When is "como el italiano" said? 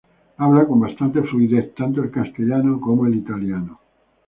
2.81-3.79